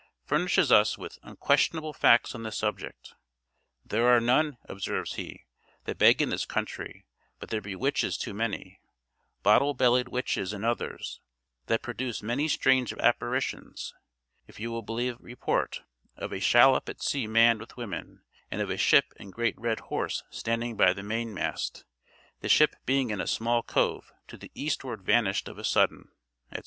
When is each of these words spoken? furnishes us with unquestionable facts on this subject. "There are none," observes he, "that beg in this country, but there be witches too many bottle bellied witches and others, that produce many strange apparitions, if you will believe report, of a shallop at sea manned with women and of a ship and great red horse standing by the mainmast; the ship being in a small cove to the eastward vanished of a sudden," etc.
furnishes 0.25 0.71
us 0.71 0.97
with 0.97 1.19
unquestionable 1.21 1.93
facts 1.93 2.33
on 2.33 2.41
this 2.41 2.57
subject. 2.57 3.13
"There 3.85 4.07
are 4.07 4.19
none," 4.19 4.57
observes 4.65 5.13
he, 5.13 5.43
"that 5.83 5.99
beg 5.99 6.23
in 6.23 6.29
this 6.29 6.43
country, 6.47 7.05
but 7.37 7.49
there 7.49 7.61
be 7.61 7.75
witches 7.75 8.17
too 8.17 8.33
many 8.33 8.81
bottle 9.43 9.75
bellied 9.75 10.07
witches 10.07 10.53
and 10.53 10.65
others, 10.65 11.19
that 11.67 11.83
produce 11.83 12.23
many 12.23 12.47
strange 12.47 12.91
apparitions, 12.93 13.93
if 14.47 14.59
you 14.59 14.71
will 14.71 14.81
believe 14.81 15.17
report, 15.19 15.83
of 16.17 16.33
a 16.33 16.39
shallop 16.39 16.89
at 16.89 17.03
sea 17.03 17.27
manned 17.27 17.59
with 17.59 17.77
women 17.77 18.23
and 18.49 18.59
of 18.59 18.71
a 18.71 18.77
ship 18.77 19.13
and 19.19 19.31
great 19.31 19.53
red 19.59 19.81
horse 19.81 20.23
standing 20.31 20.75
by 20.75 20.93
the 20.93 21.03
mainmast; 21.03 21.85
the 22.39 22.49
ship 22.49 22.75
being 22.87 23.11
in 23.11 23.21
a 23.21 23.27
small 23.27 23.61
cove 23.61 24.11
to 24.27 24.35
the 24.35 24.49
eastward 24.55 25.03
vanished 25.03 25.47
of 25.47 25.59
a 25.59 25.63
sudden," 25.63 26.09
etc. 26.49 26.59